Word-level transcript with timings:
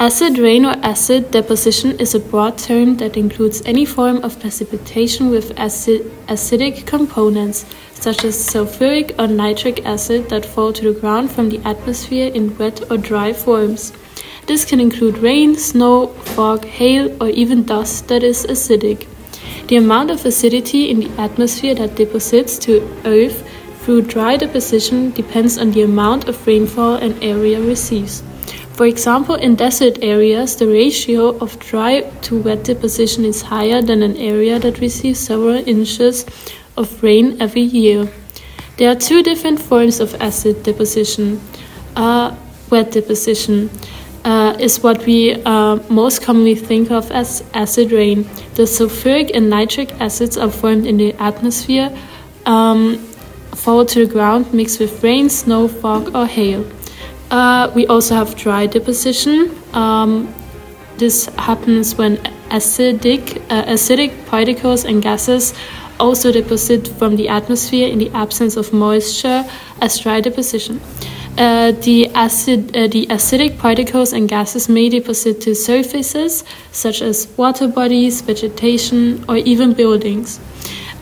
Acid 0.00 0.38
rain 0.38 0.64
or 0.64 0.76
acid 0.82 1.30
deposition 1.30 1.90
is 2.00 2.14
a 2.14 2.18
broad 2.18 2.56
term 2.56 2.96
that 2.96 3.18
includes 3.18 3.60
any 3.66 3.84
form 3.84 4.24
of 4.24 4.40
precipitation 4.40 5.28
with 5.28 5.52
acid, 5.58 6.10
acidic 6.26 6.86
components, 6.86 7.66
such 7.92 8.24
as 8.24 8.34
sulfuric 8.34 9.14
or 9.18 9.26
nitric 9.26 9.84
acid, 9.84 10.30
that 10.30 10.46
fall 10.46 10.72
to 10.72 10.90
the 10.90 10.98
ground 10.98 11.30
from 11.30 11.50
the 11.50 11.60
atmosphere 11.68 12.32
in 12.32 12.56
wet 12.56 12.90
or 12.90 12.96
dry 12.96 13.34
forms. 13.34 13.92
This 14.46 14.64
can 14.64 14.80
include 14.80 15.18
rain, 15.18 15.54
snow, 15.54 16.06
fog, 16.34 16.64
hail, 16.64 17.14
or 17.22 17.28
even 17.28 17.64
dust 17.64 18.08
that 18.08 18.22
is 18.22 18.46
acidic. 18.46 19.06
The 19.66 19.76
amount 19.76 20.10
of 20.10 20.24
acidity 20.24 20.90
in 20.90 21.00
the 21.00 21.10
atmosphere 21.20 21.74
that 21.74 21.96
deposits 21.96 22.56
to 22.60 22.80
Earth 23.04 23.46
through 23.82 24.02
dry 24.02 24.38
deposition 24.38 25.10
depends 25.10 25.58
on 25.58 25.72
the 25.72 25.82
amount 25.82 26.26
of 26.26 26.46
rainfall 26.46 26.94
an 26.94 27.22
area 27.22 27.60
receives. 27.60 28.22
For 28.80 28.86
example, 28.86 29.34
in 29.34 29.56
desert 29.56 29.98
areas, 30.00 30.56
the 30.56 30.66
ratio 30.66 31.36
of 31.40 31.58
dry 31.58 32.00
to 32.22 32.40
wet 32.40 32.64
deposition 32.64 33.26
is 33.26 33.42
higher 33.42 33.82
than 33.82 34.02
an 34.02 34.16
area 34.16 34.58
that 34.58 34.80
receives 34.80 35.20
several 35.20 35.62
inches 35.68 36.24
of 36.78 37.02
rain 37.02 37.36
every 37.42 37.60
year. 37.60 38.10
There 38.78 38.90
are 38.90 38.94
two 38.94 39.22
different 39.22 39.60
forms 39.60 40.00
of 40.00 40.14
acid 40.14 40.62
deposition. 40.62 41.42
Uh, 41.94 42.34
wet 42.70 42.92
deposition 42.92 43.68
uh, 44.24 44.56
is 44.58 44.82
what 44.82 45.04
we 45.04 45.34
uh, 45.42 45.76
most 45.90 46.22
commonly 46.22 46.54
think 46.54 46.90
of 46.90 47.12
as 47.12 47.44
acid 47.52 47.92
rain. 47.92 48.22
The 48.54 48.62
sulfuric 48.62 49.32
and 49.34 49.50
nitric 49.50 49.92
acids 50.00 50.38
are 50.38 50.50
formed 50.50 50.86
in 50.86 50.96
the 50.96 51.12
atmosphere, 51.20 51.94
um, 52.46 52.96
fall 53.54 53.84
to 53.84 54.06
the 54.06 54.10
ground 54.10 54.54
mixed 54.54 54.80
with 54.80 55.04
rain, 55.04 55.28
snow, 55.28 55.68
fog, 55.68 56.14
or 56.16 56.24
hail. 56.24 56.64
Uh, 57.30 57.70
we 57.74 57.86
also 57.86 58.14
have 58.14 58.34
dry 58.34 58.66
deposition. 58.66 59.56
Um, 59.72 60.34
this 60.98 61.26
happens 61.36 61.94
when 61.94 62.16
acidic, 62.50 63.40
uh, 63.50 63.64
acidic 63.64 64.26
particles 64.26 64.84
and 64.84 65.00
gases 65.00 65.54
also 66.00 66.32
deposit 66.32 66.88
from 66.98 67.16
the 67.16 67.28
atmosphere 67.28 67.88
in 67.88 67.98
the 67.98 68.10
absence 68.10 68.56
of 68.56 68.72
moisture 68.72 69.44
as 69.80 69.98
dry 70.00 70.20
deposition. 70.20 70.80
Uh, 71.38 71.70
the, 71.72 72.08
acid, 72.14 72.76
uh, 72.76 72.88
the 72.88 73.06
acidic 73.06 73.56
particles 73.58 74.12
and 74.12 74.28
gases 74.28 74.68
may 74.68 74.88
deposit 74.88 75.40
to 75.40 75.54
surfaces 75.54 76.42
such 76.72 77.00
as 77.00 77.28
water 77.36 77.68
bodies, 77.68 78.20
vegetation, 78.22 79.24
or 79.28 79.36
even 79.36 79.72
buildings 79.72 80.40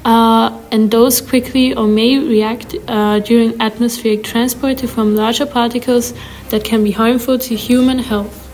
uh, 0.04 0.60
and 0.70 0.90
those 0.90 1.20
quickly 1.20 1.74
or 1.74 1.86
may 1.86 2.18
react 2.18 2.74
uh, 2.86 3.18
during 3.20 3.60
atmospheric 3.60 4.24
transport 4.24 4.78
to 4.78 4.88
form 4.88 5.16
larger 5.16 5.46
particles 5.46 6.14
that 6.50 6.64
can 6.64 6.84
be 6.84 6.90
harmful 6.90 7.38
to 7.38 7.54
human 7.54 7.98
health. 7.98 8.44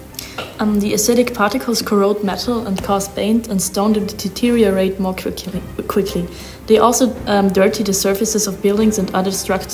Um, 0.59 0.81
the 0.81 0.93
acidic 0.93 1.35
particles 1.35 1.83
corrode 1.83 2.23
metal 2.23 2.67
and 2.67 2.83
cause 2.83 3.09
paint 3.09 3.49
and 3.49 3.61
stone 3.61 3.95
to 3.95 4.01
deteriorate 4.01 4.99
more 5.01 5.15
quickly. 5.15 5.61
quickly. 5.89 6.29
They 6.67 6.79
also 6.79 7.15
um, 7.27 7.49
dirty 7.49 7.83
the 7.83 7.93
surfaces 7.93 8.47
of 8.47 8.63
buildings 8.63 8.99
and 8.99 9.13
other 9.15 9.31
struct 9.31 9.71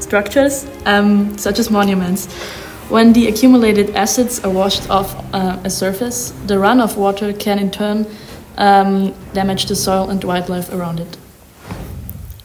structures, 0.00 0.66
um, 0.84 1.36
such 1.38 1.58
as 1.58 1.70
monuments. 1.70 2.26
When 2.88 3.12
the 3.12 3.28
accumulated 3.28 3.94
acids 3.96 4.44
are 4.44 4.50
washed 4.50 4.90
off 4.90 5.14
uh, 5.32 5.58
a 5.64 5.70
surface, 5.70 6.32
the 6.46 6.54
runoff 6.54 6.96
water 6.96 7.32
can 7.32 7.58
in 7.58 7.70
turn 7.70 8.06
um, 8.56 9.14
damage 9.32 9.66
the 9.66 9.76
soil 9.76 10.10
and 10.10 10.22
wildlife 10.24 10.72
around 10.72 11.00
it. 11.00 11.16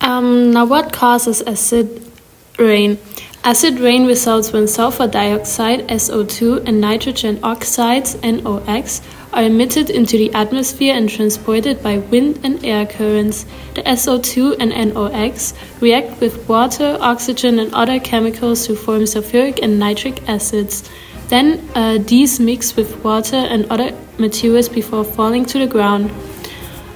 Um, 0.01 0.51
now, 0.51 0.65
what 0.65 0.93
causes 0.93 1.41
acid 1.41 2.11
rain? 2.57 2.97
Acid 3.43 3.79
rain 3.79 4.05
results 4.05 4.51
when 4.51 4.67
sulfur 4.67 5.07
dioxide, 5.07 5.87
SO2, 5.87 6.67
and 6.67 6.81
nitrogen 6.81 7.39
oxides, 7.43 8.21
NOx, 8.21 9.01
are 9.31 9.43
emitted 9.43 9.89
into 9.89 10.17
the 10.17 10.33
atmosphere 10.33 10.93
and 10.93 11.09
transported 11.09 11.81
by 11.81 11.97
wind 11.97 12.39
and 12.43 12.63
air 12.65 12.85
currents. 12.85 13.45
The 13.75 13.83
SO2 13.83 14.57
and 14.59 14.71
NOx 14.93 15.53
react 15.79 16.19
with 16.19 16.47
water, 16.49 16.97
oxygen, 16.99 17.59
and 17.59 17.73
other 17.73 17.99
chemicals 17.99 18.65
to 18.67 18.75
form 18.75 19.03
sulfuric 19.03 19.59
and 19.61 19.79
nitric 19.79 20.27
acids. 20.27 20.89
Then 21.29 21.69
uh, 21.75 21.97
these 21.99 22.39
mix 22.39 22.75
with 22.75 23.03
water 23.03 23.35
and 23.35 23.65
other 23.69 23.91
materials 24.17 24.69
before 24.69 25.03
falling 25.03 25.45
to 25.45 25.59
the 25.59 25.67
ground. 25.67 26.11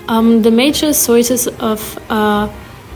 Um, 0.07 0.41
the 0.41 0.51
major 0.51 0.93
sources 0.93 1.47
of 1.47 1.99
uh, 2.09 2.49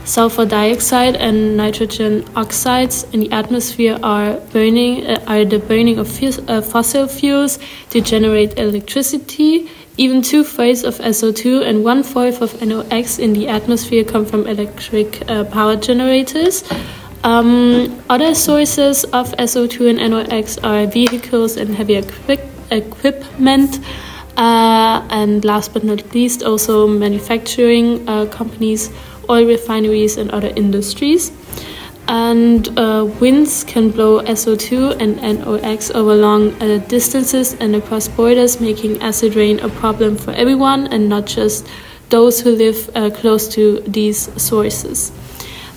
sulfur 0.05 0.45
dioxide 0.45 1.15
and 1.15 1.57
nitrogen 1.57 2.23
oxides 2.35 3.03
in 3.11 3.21
the 3.21 3.31
atmosphere 3.31 3.97
are 4.03 4.33
burning 4.53 5.05
uh, 5.05 5.23
are 5.27 5.43
the 5.43 5.59
burning 5.59 5.97
of 5.97 6.09
uh, 6.23 6.61
fossil 6.61 7.07
fuels 7.07 7.59
to 7.89 8.01
generate 8.01 8.57
electricity. 8.57 9.69
Even 9.97 10.21
two 10.21 10.43
thirds 10.43 10.83
of 10.83 10.97
SO2 10.97 11.65
and 11.65 11.83
one 11.83 12.03
fourth 12.03 12.41
of 12.41 12.61
NOx 12.61 13.17
in 13.17 13.33
the 13.33 13.47
atmosphere 13.47 14.03
come 14.03 14.25
from 14.25 14.45
electric 14.45 15.29
uh, 15.29 15.45
power 15.45 15.75
generators. 15.77 16.63
Um, 17.25 18.03
other 18.07 18.35
sources 18.35 19.03
of 19.05 19.31
SO2 19.31 19.89
and 19.89 20.11
NOx 20.11 20.59
are 20.59 20.85
vehicles 20.85 21.57
and 21.57 21.73
heavy 21.73 21.95
equi 21.95 22.37
equipment. 22.69 23.79
Uh, 24.37 25.01
and 25.09 25.43
last 25.43 25.73
but 25.73 25.83
not 25.83 26.13
least, 26.13 26.43
also 26.43 26.85
manufacturing 26.85 28.07
uh, 28.07 28.27
companies, 28.27 28.91
oil 29.27 29.47
refineries, 29.47 30.17
and 30.17 30.29
other 30.29 30.53
industries. 30.55 31.31
And 32.07 32.69
uh, 32.77 33.09
winds 33.19 33.63
can 33.63 33.89
blow 33.89 34.21
SO2 34.21 35.01
and 35.01 35.17
NOx 35.39 35.89
over 35.89 36.13
long 36.13 36.53
uh, 36.61 36.77
distances 36.87 37.55
and 37.59 37.75
across 37.75 38.07
borders, 38.07 38.61
making 38.61 39.01
acid 39.01 39.33
rain 39.35 39.59
a 39.61 39.69
problem 39.69 40.15
for 40.15 40.29
everyone 40.33 40.93
and 40.93 41.09
not 41.09 41.25
just 41.25 41.65
those 42.09 42.39
who 42.39 42.51
live 42.51 42.87
uh, 42.95 43.09
close 43.09 43.47
to 43.55 43.79
these 43.87 44.29
sources. 44.39 45.11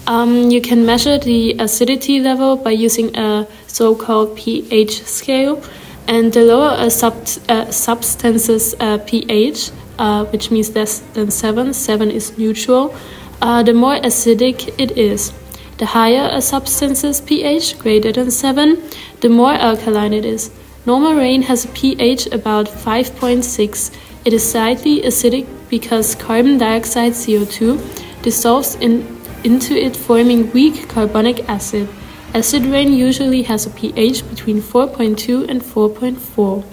Um, 0.09 0.51
you 0.51 0.63
can 0.63 0.87
measure 0.87 1.19
the 1.19 1.55
acidity 1.59 2.19
level 2.19 2.57
by 2.57 2.71
using 2.71 3.15
a 3.15 3.47
so 3.67 3.95
called 3.95 4.39
pH 4.39 5.05
scale. 5.05 5.63
And 6.07 6.33
the 6.33 6.41
lower 6.41 6.77
a 6.79 6.91
sub, 6.91 7.15
uh, 7.51 7.71
substance's 7.71 8.75
uh, 8.81 8.97
pH, 9.05 9.71
uh, 9.99 10.25
which 10.25 10.51
means 10.51 10.75
less 10.75 11.01
than 11.13 11.31
7, 11.31 11.75
7 11.75 12.11
is 12.11 12.39
neutral, 12.39 12.95
uh, 13.43 13.63
the 13.63 13.75
more 13.75 13.97
acidic 13.97 14.75
it 14.79 14.97
is. 14.97 15.31
The 15.77 15.85
higher 15.85 16.31
a 16.33 16.41
substance's 16.41 17.21
pH, 17.21 17.79
greater 17.79 18.11
than 18.11 18.31
7, 18.31 18.83
the 19.21 19.29
more 19.29 19.53
alkaline 19.53 20.15
it 20.15 20.25
is. 20.25 20.51
Normal 20.87 21.17
rain 21.17 21.43
has 21.43 21.67
a 21.67 21.69
pH 21.69 22.29
about 22.29 22.67
5.6. 22.67 23.95
It 24.25 24.33
is 24.33 24.51
slightly 24.51 25.03
acidic 25.03 25.47
because 25.69 26.15
carbon 26.15 26.57
dioxide 26.57 27.13
CO2 27.13 28.23
dissolves 28.23 28.77
in, 28.77 29.18
into 29.45 29.75
it, 29.75 29.97
forming 29.97 30.51
weak 30.53 30.89
carbonic 30.89 31.49
acid. 31.49 31.89
Acid 32.35 32.67
rain 32.67 32.93
usually 32.93 33.43
has 33.43 33.67
a 33.67 33.71
pH 33.71 34.29
between 34.29 34.61
4.2 34.61 35.49
and 35.49 35.63
4.4. 35.63 36.65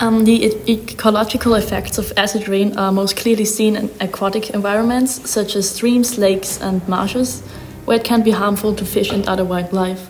Um, 0.00 0.24
the 0.24 0.44
ecological 0.68 1.54
effects 1.54 1.98
of 1.98 2.12
acid 2.16 2.48
rain 2.48 2.76
are 2.76 2.90
most 2.90 3.16
clearly 3.16 3.44
seen 3.44 3.76
in 3.76 3.90
aquatic 4.00 4.50
environments 4.50 5.30
such 5.30 5.54
as 5.56 5.70
streams, 5.70 6.18
lakes, 6.18 6.60
and 6.60 6.86
marshes, 6.88 7.42
where 7.84 7.98
it 7.98 8.04
can 8.04 8.22
be 8.22 8.32
harmful 8.32 8.74
to 8.74 8.84
fish 8.84 9.10
and 9.12 9.26
other 9.28 9.44
wildlife. 9.44 10.08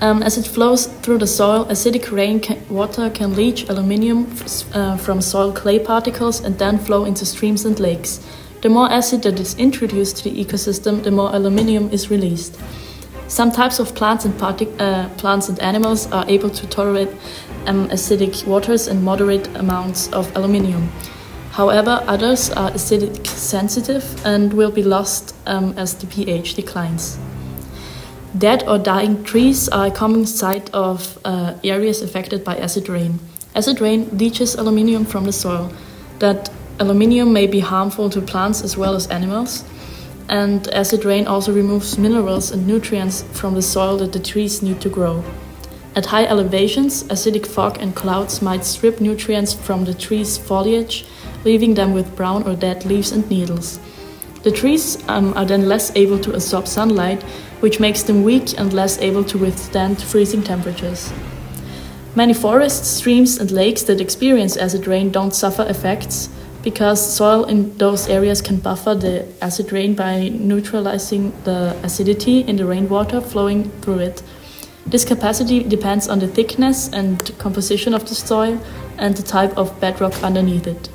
Um, 0.00 0.22
as 0.22 0.38
it 0.38 0.46
flows 0.46 0.86
through 0.86 1.18
the 1.18 1.26
soil, 1.26 1.66
acidic 1.66 2.10
rain 2.10 2.40
can, 2.40 2.66
water 2.70 3.10
can 3.10 3.36
leach 3.36 3.68
aluminium 3.68 4.26
uh, 4.72 4.96
from 4.96 5.20
soil 5.20 5.52
clay 5.52 5.78
particles 5.78 6.40
and 6.40 6.58
then 6.58 6.78
flow 6.78 7.04
into 7.04 7.26
streams 7.26 7.66
and 7.66 7.78
lakes. 7.78 8.20
The 8.62 8.68
more 8.68 8.92
acid 8.92 9.22
that 9.22 9.40
is 9.40 9.54
introduced 9.56 10.18
to 10.18 10.24
the 10.24 10.44
ecosystem, 10.44 11.02
the 11.02 11.10
more 11.10 11.34
aluminium 11.34 11.88
is 11.90 12.10
released. 12.10 12.60
Some 13.26 13.50
types 13.52 13.78
of 13.78 13.94
plants 13.94 14.26
and, 14.26 14.34
uh, 14.42 15.08
plants 15.16 15.48
and 15.48 15.58
animals 15.60 16.10
are 16.12 16.28
able 16.28 16.50
to 16.50 16.66
tolerate 16.66 17.08
um, 17.66 17.88
acidic 17.88 18.46
waters 18.46 18.86
and 18.86 19.02
moderate 19.02 19.46
amounts 19.56 20.12
of 20.12 20.30
aluminium. 20.36 20.90
However, 21.52 22.04
others 22.06 22.50
are 22.50 22.70
acidic 22.72 23.26
sensitive 23.26 24.04
and 24.26 24.52
will 24.52 24.70
be 24.70 24.82
lost 24.82 25.34
um, 25.46 25.72
as 25.78 25.94
the 25.94 26.06
pH 26.06 26.54
declines. 26.54 27.18
Dead 28.36 28.64
or 28.68 28.78
dying 28.78 29.24
trees 29.24 29.68
are 29.70 29.86
a 29.86 29.90
common 29.90 30.26
sight 30.26 30.68
of 30.74 31.18
uh, 31.24 31.54
areas 31.64 32.02
affected 32.02 32.44
by 32.44 32.56
acid 32.58 32.88
rain. 32.88 33.20
Acid 33.54 33.80
rain 33.80 34.08
leaches 34.18 34.54
aluminium 34.54 35.04
from 35.04 35.24
the 35.24 35.32
soil. 35.32 35.72
That 36.18 36.50
aluminium 36.80 37.32
may 37.32 37.46
be 37.46 37.60
harmful 37.60 38.10
to 38.10 38.20
plants 38.20 38.62
as 38.62 38.76
well 38.76 38.94
as 38.96 39.06
animals 39.06 39.64
and 40.30 40.68
acid 40.68 41.04
rain 41.04 41.26
also 41.26 41.52
removes 41.52 41.98
minerals 41.98 42.52
and 42.52 42.66
nutrients 42.66 43.22
from 43.32 43.54
the 43.54 43.62
soil 43.62 43.98
that 43.98 44.12
the 44.12 44.20
trees 44.20 44.62
need 44.62 44.80
to 44.80 44.88
grow. 44.88 45.24
At 45.96 46.06
high 46.06 46.24
elevations, 46.24 47.02
acidic 47.04 47.44
fog 47.44 47.78
and 47.80 47.96
clouds 47.96 48.40
might 48.40 48.64
strip 48.64 49.00
nutrients 49.00 49.52
from 49.52 49.84
the 49.84 49.92
trees' 49.92 50.38
foliage, 50.38 51.04
leaving 51.44 51.74
them 51.74 51.92
with 51.92 52.14
brown 52.14 52.44
or 52.44 52.54
dead 52.54 52.84
leaves 52.84 53.10
and 53.10 53.28
needles. 53.28 53.80
The 54.44 54.52
trees 54.52 54.96
um, 55.08 55.36
are 55.36 55.44
then 55.44 55.68
less 55.68 55.94
able 55.96 56.20
to 56.20 56.32
absorb 56.32 56.68
sunlight, 56.68 57.24
which 57.58 57.80
makes 57.80 58.04
them 58.04 58.22
weak 58.22 58.56
and 58.56 58.72
less 58.72 58.98
able 58.98 59.24
to 59.24 59.36
withstand 59.36 60.00
freezing 60.00 60.44
temperatures. 60.44 61.12
Many 62.14 62.34
forests, 62.34 62.86
streams, 62.86 63.38
and 63.38 63.50
lakes 63.50 63.82
that 63.82 64.00
experience 64.00 64.56
acid 64.56 64.86
rain 64.86 65.10
don't 65.10 65.34
suffer 65.34 65.66
effects 65.68 66.28
because 66.62 67.14
soil 67.16 67.44
in 67.44 67.76
those 67.78 68.08
areas 68.08 68.42
can 68.42 68.56
buffer 68.56 68.94
the 68.94 69.26
acid 69.40 69.72
rain 69.72 69.94
by 69.94 70.28
neutralizing 70.28 71.32
the 71.44 71.76
acidity 71.82 72.40
in 72.40 72.56
the 72.56 72.66
rainwater 72.66 73.20
flowing 73.20 73.70
through 73.80 74.00
it. 74.00 74.22
This 74.86 75.04
capacity 75.04 75.62
depends 75.62 76.08
on 76.08 76.18
the 76.18 76.28
thickness 76.28 76.88
and 76.92 77.36
composition 77.38 77.94
of 77.94 78.08
the 78.08 78.14
soil 78.14 78.60
and 78.98 79.16
the 79.16 79.22
type 79.22 79.56
of 79.56 79.78
bedrock 79.80 80.22
underneath 80.22 80.66
it. 80.66 80.88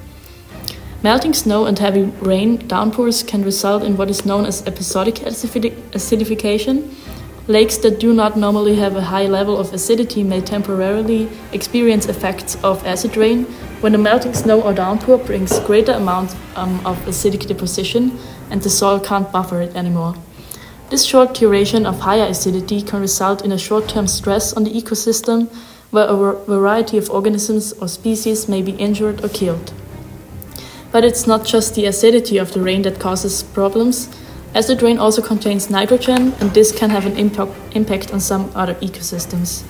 Melting 1.01 1.33
snow 1.33 1.65
and 1.65 1.77
heavy 1.77 2.03
rain 2.03 2.57
downpours 2.67 3.21
can 3.23 3.43
result 3.43 3.83
in 3.83 3.95
what 3.95 4.09
is 4.09 4.25
known 4.25 4.45
as 4.45 4.65
episodic 4.65 5.15
acidification. 5.15 6.93
Lakes 7.47 7.77
that 7.77 7.99
do 7.99 8.11
not 8.11 8.35
normally 8.35 8.75
have 8.77 8.95
a 8.95 9.01
high 9.01 9.27
level 9.27 9.59
of 9.59 9.71
acidity 9.71 10.23
may 10.23 10.41
temporarily 10.41 11.29
experience 11.51 12.07
effects 12.07 12.57
of 12.63 12.83
acid 12.87 13.15
rain 13.17 13.45
when 13.85 13.91
the 13.91 13.99
melting 13.99 14.33
snow 14.33 14.63
or 14.63 14.73
downpour 14.73 15.19
brings 15.19 15.59
greater 15.59 15.91
amount 15.91 16.35
um, 16.55 16.83
of 16.87 16.97
acidic 17.05 17.45
deposition 17.45 18.17
and 18.49 18.63
the 18.63 18.69
soil 18.69 18.99
can't 18.99 19.31
buffer 19.31 19.61
it 19.61 19.75
anymore. 19.75 20.15
This 20.89 21.05
short 21.05 21.35
duration 21.35 21.85
of 21.85 21.99
higher 21.99 22.25
acidity 22.25 22.81
can 22.81 23.01
result 23.01 23.45
in 23.45 23.51
a 23.51 23.59
short-term 23.59 24.07
stress 24.07 24.53
on 24.53 24.63
the 24.63 24.71
ecosystem 24.71 25.53
where 25.91 26.07
a 26.07 26.15
variety 26.15 26.97
of 26.97 27.11
organisms 27.11 27.73
or 27.73 27.87
species 27.87 28.49
may 28.49 28.63
be 28.63 28.71
injured 28.71 29.23
or 29.23 29.29
killed. 29.29 29.71
But 30.91 31.05
it's 31.05 31.27
not 31.27 31.45
just 31.45 31.75
the 31.75 31.85
acidity 31.85 32.39
of 32.39 32.53
the 32.53 32.61
rain 32.61 32.81
that 32.81 32.99
causes 32.99 33.43
problems. 33.43 34.09
Acid 34.55 34.81
rain 34.81 34.97
also 34.97 35.21
contains 35.21 35.69
nitrogen, 35.69 36.33
and 36.39 36.51
this 36.55 36.71
can 36.71 36.89
have 36.89 37.05
an 37.05 37.17
impact 37.17 38.11
on 38.11 38.19
some 38.19 38.51
other 38.55 38.73
ecosystems. 38.81 39.63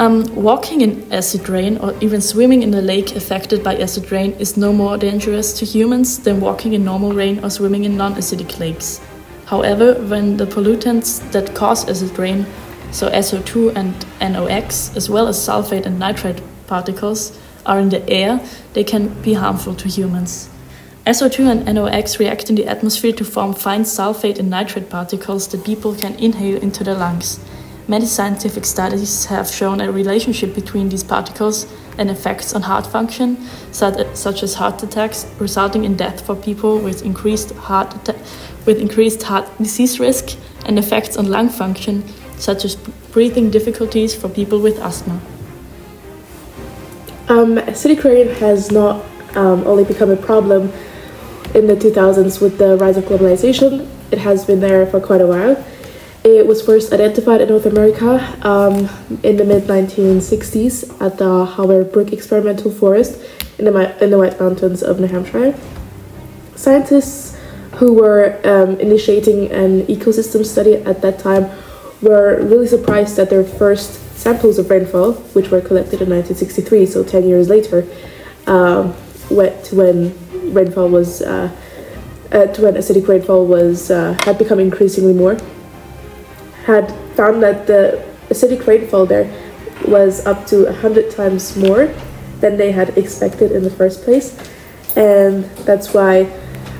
Um, 0.00 0.34
walking 0.34 0.80
in 0.80 1.12
acid 1.12 1.46
rain 1.50 1.76
or 1.76 1.94
even 2.00 2.22
swimming 2.22 2.62
in 2.62 2.72
a 2.72 2.80
lake 2.80 3.16
affected 3.16 3.62
by 3.62 3.76
acid 3.76 4.10
rain 4.10 4.32
is 4.38 4.56
no 4.56 4.72
more 4.72 4.96
dangerous 4.96 5.52
to 5.58 5.66
humans 5.66 6.20
than 6.20 6.40
walking 6.40 6.72
in 6.72 6.82
normal 6.86 7.12
rain 7.12 7.44
or 7.44 7.50
swimming 7.50 7.84
in 7.84 7.98
non 7.98 8.14
acidic 8.14 8.58
lakes. 8.58 8.98
However, 9.44 9.92
when 10.08 10.38
the 10.38 10.46
pollutants 10.46 11.20
that 11.32 11.54
cause 11.54 11.86
acid 11.86 12.18
rain, 12.18 12.46
so 12.92 13.10
SO2 13.10 13.76
and 13.76 13.94
NOx, 14.22 14.96
as 14.96 15.10
well 15.10 15.28
as 15.28 15.36
sulfate 15.36 15.84
and 15.84 15.98
nitrate 15.98 16.40
particles, 16.66 17.38
are 17.66 17.78
in 17.78 17.90
the 17.90 18.08
air, 18.08 18.40
they 18.72 18.84
can 18.84 19.08
be 19.20 19.34
harmful 19.34 19.74
to 19.74 19.86
humans. 19.86 20.48
SO2 21.04 21.46
and 21.46 21.74
NOx 21.74 22.18
react 22.18 22.48
in 22.48 22.56
the 22.56 22.66
atmosphere 22.66 23.12
to 23.12 23.24
form 23.26 23.52
fine 23.52 23.82
sulfate 23.82 24.38
and 24.38 24.48
nitrate 24.48 24.88
particles 24.88 25.46
that 25.48 25.62
people 25.62 25.94
can 25.94 26.14
inhale 26.14 26.56
into 26.62 26.84
their 26.84 26.94
lungs. 26.94 27.38
Many 27.90 28.06
scientific 28.06 28.66
studies 28.66 29.24
have 29.24 29.48
shown 29.50 29.80
a 29.80 29.90
relationship 29.90 30.54
between 30.54 30.90
these 30.90 31.02
particles 31.02 31.66
and 31.98 32.08
effects 32.08 32.54
on 32.54 32.62
heart 32.62 32.86
function, 32.86 33.36
such 33.72 34.44
as 34.44 34.54
heart 34.54 34.80
attacks, 34.84 35.26
resulting 35.40 35.82
in 35.84 35.96
death 35.96 36.24
for 36.24 36.36
people 36.36 36.78
with 36.78 37.04
increased 37.04 37.50
heart 37.50 37.92
with 38.64 38.78
increased 38.78 39.24
heart 39.24 39.44
disease 39.58 39.98
risk, 39.98 40.38
and 40.66 40.78
effects 40.78 41.16
on 41.16 41.30
lung 41.30 41.48
function, 41.48 42.04
such 42.38 42.64
as 42.64 42.76
breathing 43.10 43.50
difficulties 43.50 44.14
for 44.14 44.28
people 44.28 44.60
with 44.60 44.78
asthma. 44.78 45.20
Um, 47.28 47.56
rain 48.04 48.28
has 48.36 48.70
not 48.70 49.04
um, 49.34 49.66
only 49.66 49.82
become 49.82 50.10
a 50.10 50.16
problem 50.16 50.72
in 51.56 51.66
the 51.66 51.74
2000s 51.74 52.40
with 52.40 52.56
the 52.56 52.76
rise 52.76 52.96
of 52.96 53.06
globalization, 53.06 53.88
it 54.12 54.18
has 54.18 54.44
been 54.44 54.60
there 54.60 54.86
for 54.86 55.00
quite 55.00 55.20
a 55.20 55.26
while. 55.26 55.56
It 56.22 56.46
was 56.46 56.60
first 56.60 56.92
identified 56.92 57.40
in 57.40 57.48
North 57.48 57.64
America 57.64 58.20
um, 58.46 58.90
in 59.22 59.38
the 59.38 59.44
mid 59.44 59.62
1960s 59.64 61.00
at 61.00 61.16
the 61.16 61.46
Hubbard 61.46 61.92
Brook 61.92 62.12
Experimental 62.12 62.70
Forest 62.70 63.18
in 63.58 63.64
the, 63.64 64.04
in 64.04 64.10
the 64.10 64.18
White 64.18 64.38
Mountains 64.38 64.82
of 64.82 65.00
New 65.00 65.06
Hampshire. 65.06 65.58
Scientists 66.56 67.38
who 67.76 67.94
were 67.94 68.38
um, 68.44 68.78
initiating 68.80 69.50
an 69.50 69.86
ecosystem 69.86 70.44
study 70.44 70.74
at 70.74 71.00
that 71.00 71.18
time 71.18 71.48
were 72.02 72.42
really 72.42 72.66
surprised 72.66 73.16
that 73.16 73.30
their 73.30 73.44
first 73.44 74.18
samples 74.18 74.58
of 74.58 74.68
rainfall, 74.68 75.14
which 75.32 75.50
were 75.50 75.62
collected 75.62 76.02
in 76.02 76.10
1963, 76.10 76.84
so 76.84 77.02
10 77.02 77.26
years 77.26 77.48
later, 77.48 77.86
um, 78.46 78.94
went 79.30 79.64
to 79.64 79.76
when 79.76 80.52
rainfall 80.52 80.90
was 80.90 81.22
uh, 81.22 81.50
uh, 82.32 82.46
to 82.48 82.62
when 82.62 82.74
acidic 82.74 83.08
rainfall 83.08 83.46
was 83.46 83.90
uh, 83.90 84.14
had 84.24 84.36
become 84.36 84.60
increasingly 84.60 85.14
more 85.14 85.38
had 86.66 86.90
found 87.16 87.42
that 87.42 87.66
the 87.66 88.04
acidic 88.28 88.66
rainfall 88.66 89.06
there 89.06 89.30
was 89.86 90.24
up 90.26 90.46
to 90.46 90.64
100 90.64 91.10
times 91.10 91.56
more 91.56 91.86
than 92.40 92.56
they 92.56 92.72
had 92.72 92.96
expected 92.96 93.52
in 93.52 93.62
the 93.64 93.70
first 93.70 94.02
place. 94.02 94.36
And 94.96 95.44
that's 95.66 95.94
why 95.94 96.30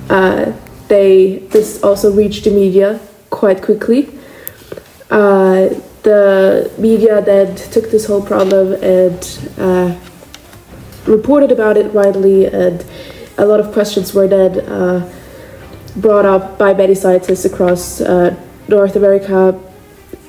uh, 0.08 0.52
they 0.88 1.38
this 1.50 1.82
also 1.82 2.12
reached 2.12 2.44
the 2.44 2.50
media 2.50 3.00
quite 3.30 3.62
quickly. 3.62 4.08
Uh, 5.10 5.70
the 6.02 6.70
media 6.78 7.22
then 7.22 7.54
took 7.56 7.90
this 7.90 8.06
whole 8.06 8.22
problem 8.22 8.72
and 8.82 9.38
uh, 9.58 9.98
reported 11.06 11.52
about 11.52 11.76
it 11.76 11.92
widely, 11.92 12.46
and 12.46 12.84
a 13.38 13.44
lot 13.44 13.60
of 13.60 13.72
questions 13.72 14.14
were 14.14 14.26
then 14.26 14.60
uh, 14.60 15.12
brought 15.96 16.24
up 16.24 16.58
by 16.58 16.72
many 16.72 16.94
scientists 16.94 17.44
across 17.44 18.00
uh, 18.00 18.34
North 18.68 18.96
America, 18.96 19.58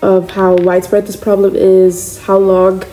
of 0.02 0.32
how 0.32 0.56
widespread 0.56 1.06
this 1.06 1.16
problem 1.16 1.56
is, 1.56 2.20
how 2.24 2.38
long 2.38 2.84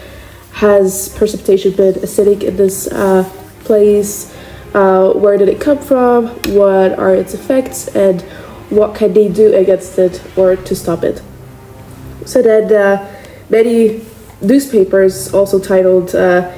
has 0.53 1.09
precipitation 1.11 1.73
been 1.73 1.95
acidic 1.95 2.43
in 2.43 2.57
this 2.57 2.89
uh, 2.89 3.23
place, 3.61 4.35
uh, 4.75 5.13
where 5.13 5.37
did 5.37 5.49
it 5.49 5.61
come 5.61 5.79
from, 5.79 6.27
what 6.55 6.99
are 6.99 7.15
its 7.15 7.33
effects, 7.33 7.89
and 7.95 8.23
what 8.71 8.95
can 8.95 9.13
they 9.13 9.29
do 9.29 9.55
against 9.55 9.99
it 9.99 10.23
or 10.37 10.57
to 10.57 10.75
stop 10.75 11.03
it. 11.05 11.23
So 12.27 12.43
then 12.43 12.73
uh, 12.73 13.21
many 13.49 14.05
newspapers 14.43 15.33
also 15.33 15.59
titled 15.59 16.15
uh, 16.15 16.53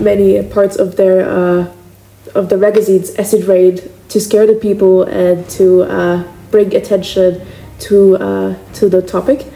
many 0.00 0.42
parts 0.42 0.76
of 0.76 0.96
their 0.96 1.28
uh, 1.28 1.72
of 2.34 2.48
the 2.48 2.56
magazines 2.56 3.14
acid 3.14 3.44
rain 3.44 3.78
to 4.08 4.20
scare 4.20 4.46
the 4.46 4.54
people 4.54 5.04
and 5.04 5.48
to 5.50 5.82
uh, 5.84 6.24
bring 6.50 6.74
attention 6.74 7.40
to 7.78 8.56
to 8.74 8.88
the 8.88 9.00
topic. 9.00 9.46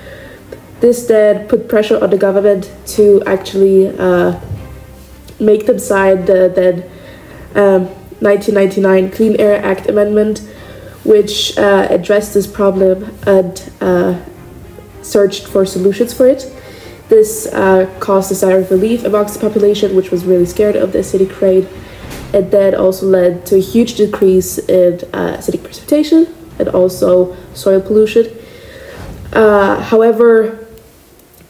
This 0.80 1.06
then 1.06 1.48
put 1.48 1.68
pressure 1.68 2.02
on 2.02 2.10
the 2.10 2.18
government 2.18 2.70
to 2.88 3.22
actually 3.26 3.88
uh, 3.98 4.38
make 5.40 5.66
them 5.66 5.78
sign 5.78 6.24
the 6.24 6.52
then 6.54 6.82
um, 7.54 7.86
1999 8.20 9.10
Clean 9.10 9.36
Air 9.40 9.64
Act 9.64 9.88
amendment, 9.88 10.40
which 11.04 11.56
uh, 11.58 11.86
addressed 11.90 12.34
this 12.34 12.46
problem 12.46 13.16
and 13.26 13.70
uh, 13.80 14.20
searched 15.02 15.46
for 15.46 15.64
solutions 15.64 16.12
for 16.12 16.26
it. 16.26 16.52
This 17.08 17.46
uh, 17.46 17.92
caused 18.00 18.30
a 18.30 18.34
sigh 18.34 18.52
of 18.52 18.70
relief 18.70 19.04
amongst 19.04 19.34
the 19.34 19.40
population, 19.40 19.96
which 19.96 20.10
was 20.10 20.24
really 20.24 20.46
scared 20.46 20.76
of 20.76 20.92
the 20.92 20.98
acidic 20.98 21.40
rain. 21.40 21.66
It 22.34 22.50
then 22.50 22.74
also 22.74 23.06
led 23.06 23.46
to 23.46 23.56
a 23.56 23.60
huge 23.60 23.94
decrease 23.94 24.58
in 24.58 25.00
uh, 25.14 25.38
acidic 25.38 25.62
precipitation 25.62 26.34
and 26.58 26.68
also 26.68 27.36
soil 27.54 27.80
pollution. 27.80 28.26
Uh, 29.32 29.80
however, 29.80 30.67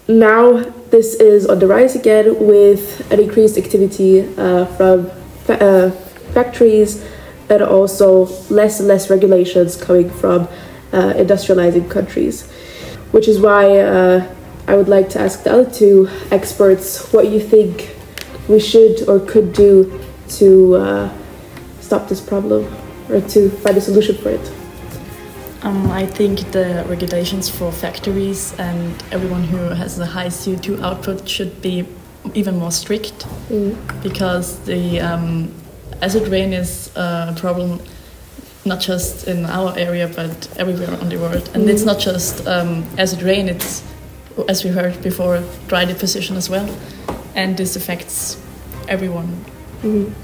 now 0.09 0.59
this 0.91 1.15
is 1.15 1.47
on 1.47 1.59
the 1.59 1.67
rise 1.67 1.95
again 1.95 2.47
with 2.47 3.11
an 3.13 3.21
increased 3.21 3.59
activity 3.59 4.23
uh, 4.37 4.65
from 4.65 5.11
fa- 5.45 5.63
uh, 5.63 5.91
factories 6.33 7.05
and 7.51 7.63
also 7.63 8.25
less 8.51 8.79
and 8.81 8.89
less 8.89 9.11
regulations 9.11 9.77
coming 9.77 10.11
from 10.11 10.49
uh, 10.93 11.13
industrializing 11.15 11.91
countries. 11.91 12.51
Which 13.11 13.29
is 13.29 13.41
why 13.41 13.79
uh, 13.79 14.35
I 14.67 14.77
would 14.77 14.89
like 14.89 15.09
to 15.11 15.21
ask 15.21 15.45
the 15.45 15.53
other 15.53 15.71
two 15.71 16.09
experts 16.31 17.11
what 17.13 17.29
you 17.29 17.41
think 17.41 17.95
we 18.49 18.61
should 18.61 19.09
or 19.09 19.21
could 19.21 19.53
do 19.53 20.01
to 20.29 20.77
uh, 20.77 21.13
stop 21.81 22.09
this 22.09 22.21
problem 22.21 22.65
or 23.11 23.21
to 23.21 23.51
find 23.51 23.77
a 23.77 23.81
solution 23.81 24.17
for 24.17 24.31
it. 24.31 24.58
Um, 25.69 25.91
I 25.91 26.07
think 26.07 26.51
the 26.53 26.83
regulations 26.89 27.51
for 27.51 27.71
factories 27.71 28.55
and 28.59 29.05
everyone 29.13 29.43
who 29.43 29.59
has 29.59 29.99
a 29.99 30.07
high 30.07 30.29
CO2 30.29 30.81
output 30.81 31.29
should 31.29 31.61
be 31.61 31.87
even 32.33 32.57
more 32.57 32.73
strict 32.73 33.27
mm. 33.51 33.77
because 34.03 34.61
the 34.61 34.99
um, 35.01 35.53
acid 36.01 36.27
rain 36.29 36.55
is 36.55 36.91
a 36.97 37.35
problem 37.37 37.83
not 38.65 38.81
just 38.81 39.29
in 39.29 39.45
our 39.45 39.77
area 39.77 40.09
but 40.09 40.49
everywhere 40.57 40.91
on 41.03 41.11
the 41.11 41.19
world. 41.19 41.51
And 41.53 41.65
mm. 41.65 41.69
it's 41.69 41.85
not 41.85 41.99
just 41.99 42.47
um, 42.47 42.87
acid 42.97 43.21
rain, 43.21 43.51
it's, 43.51 43.83
as 44.49 44.65
we 44.65 44.71
heard 44.71 45.03
before, 45.03 45.43
dry 45.67 45.85
deposition 45.85 46.37
as 46.37 46.49
well. 46.49 46.67
And 47.35 47.59
this 47.59 47.77
affects 47.77 48.41
everyone. 48.89 49.45
Mm. 49.83 50.15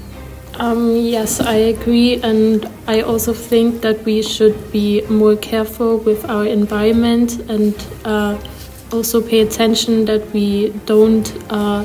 Um, 0.57 0.95
yes, 0.95 1.41
I 1.41 1.55
agree, 1.55 2.21
and 2.21 2.65
I 2.87 3.01
also 3.01 3.33
think 3.33 3.81
that 3.81 4.05
we 4.05 4.21
should 4.21 4.71
be 4.71 5.01
more 5.09 5.35
careful 5.35 5.97
with 5.97 6.23
our 6.29 6.45
environment 6.45 7.39
and 7.49 7.75
uh, 8.05 8.37
also 8.89 9.21
pay 9.21 9.41
attention 9.41 10.05
that 10.05 10.31
we 10.31 10.69
don't 10.85 11.27
uh, 11.49 11.83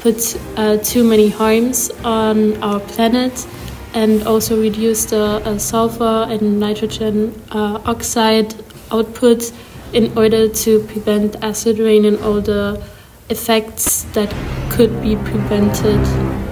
put 0.00 0.38
uh, 0.56 0.76
too 0.78 1.02
many 1.02 1.30
harms 1.30 1.90
on 2.04 2.62
our 2.62 2.78
planet 2.78 3.44
and 3.92 4.22
also 4.22 4.60
reduce 4.60 5.06
the 5.06 5.42
uh, 5.44 5.58
sulfur 5.58 6.26
and 6.30 6.60
nitrogen 6.60 7.34
uh, 7.50 7.80
oxide 7.86 8.54
output 8.92 9.52
in 9.92 10.16
order 10.16 10.48
to 10.48 10.78
prevent 10.84 11.34
acid 11.42 11.80
rain 11.80 12.04
and 12.04 12.18
all 12.20 12.40
the 12.40 12.80
effects 13.30 14.04
that 14.14 14.30
could 14.70 15.02
be 15.02 15.16
prevented. 15.16 16.51